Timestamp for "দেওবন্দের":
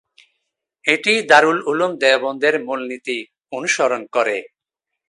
2.01-2.55